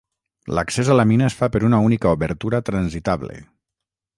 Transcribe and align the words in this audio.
L'accés 0.59 0.87
a 0.93 0.95
la 0.99 1.05
mina 1.11 1.27
es 1.27 1.35
fa 1.41 1.49
per 1.55 1.61
una 1.69 1.81
única 1.91 2.15
obertura 2.17 2.63
transitable. 2.71 3.37